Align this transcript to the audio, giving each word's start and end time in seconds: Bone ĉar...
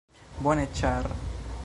Bone 0.45 0.63
ĉar... 0.81 1.11